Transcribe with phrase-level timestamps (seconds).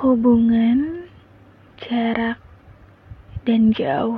[0.00, 1.12] Hubungan,
[1.76, 2.40] jarak,
[3.44, 4.16] dan jauh.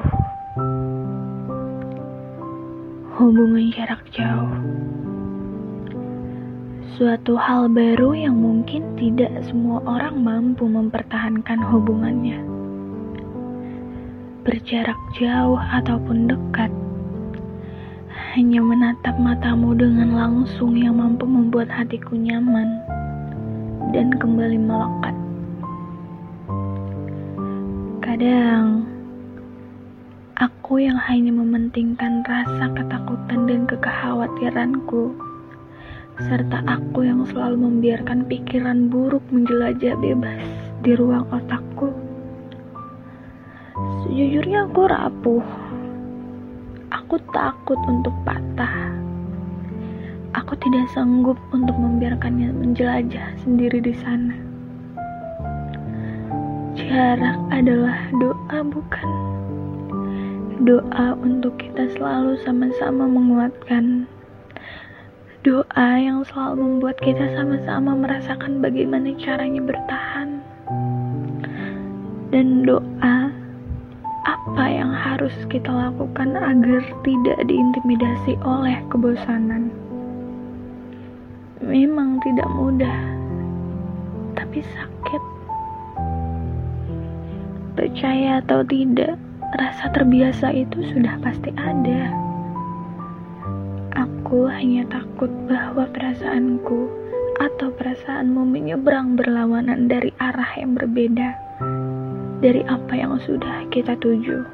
[3.18, 4.62] Hubungan jarak jauh.
[6.94, 12.38] Suatu hal baru yang mungkin tidak semua orang mampu mempertahankan hubungannya.
[14.46, 16.70] Berjarak jauh ataupun dekat,
[18.38, 22.70] hanya menatap matamu dengan langsung yang mampu membuat hatiku nyaman
[23.90, 25.21] dan kembali melekat.
[28.12, 28.84] Kadang
[30.36, 35.16] aku yang hanya mementingkan rasa ketakutan dan kekhawatiranku,
[36.20, 40.44] serta aku yang selalu membiarkan pikiran buruk menjelajah bebas
[40.84, 41.88] di ruang otakku.
[44.04, 45.46] Sejujurnya, aku rapuh.
[46.92, 48.92] Aku takut untuk patah.
[50.36, 54.51] Aku tidak sanggup untuk membiarkannya menjelajah sendiri di sana.
[56.92, 59.08] Jarak adalah doa, bukan?
[60.60, 64.04] Doa untuk kita selalu sama-sama menguatkan.
[65.40, 70.44] Doa yang selalu membuat kita sama-sama merasakan bagaimana caranya bertahan.
[72.28, 73.32] Dan doa
[74.28, 79.72] apa yang harus kita lakukan agar tidak diintimidasi oleh kebosanan.
[81.64, 83.00] Memang tidak mudah,
[84.36, 85.31] tapi sakit.
[87.82, 89.18] Percaya atau tidak,
[89.58, 92.14] rasa terbiasa itu sudah pasti ada.
[93.98, 96.86] Aku hanya takut bahwa perasaanku
[97.42, 101.34] atau perasaanmu menyeberang berlawanan dari arah yang berbeda
[102.38, 104.46] dari apa yang sudah kita tuju.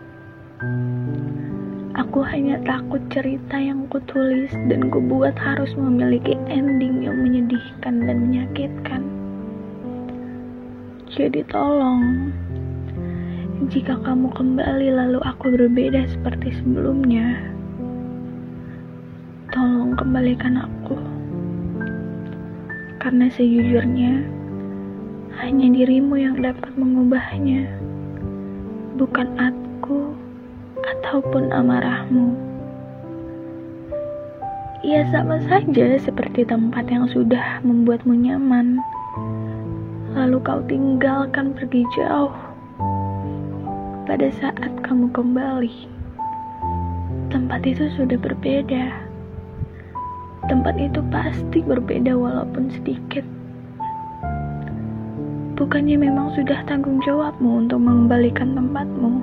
[2.01, 9.05] Aku hanya takut cerita yang kutulis dan kubuat harus memiliki ending yang menyedihkan dan menyakitkan.
[11.13, 12.33] Jadi tolong,
[13.67, 17.43] jika kamu kembali lalu aku berbeda seperti sebelumnya,
[19.51, 20.95] tolong kembalikan aku.
[23.03, 24.23] Karena sejujurnya,
[25.43, 27.67] hanya dirimu yang dapat mengubahnya,
[28.95, 30.15] bukan aku
[30.79, 32.39] ataupun amarahmu.
[34.87, 38.79] Ia sama saja seperti tempat yang sudah membuatmu nyaman,
[40.15, 42.48] lalu kau tinggalkan pergi jauh.
[44.09, 45.85] Pada saat kamu kembali,
[47.29, 49.05] tempat itu sudah berbeda.
[50.49, 53.21] Tempat itu pasti berbeda, walaupun sedikit.
[55.61, 59.21] Bukannya memang sudah tanggung jawabmu untuk mengembalikan tempatmu?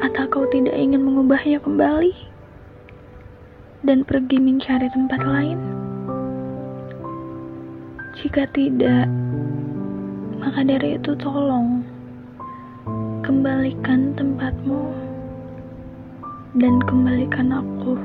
[0.00, 2.16] Atau kau tidak ingin mengubahnya kembali
[3.84, 5.60] dan pergi mencari tempat lain?
[8.16, 9.12] Jika tidak,
[10.40, 11.84] maka dari itu tolong
[13.24, 14.92] kembalikan tempatmu
[16.60, 17.96] dan kembalikan aku.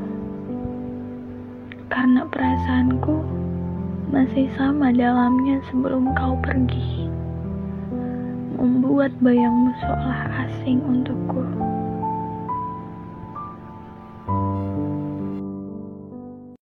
[1.91, 3.19] Karena perasaanku
[4.15, 7.11] masih sama dalamnya sebelum kau pergi,
[8.55, 11.43] membuat bayangmu seolah asing untukku.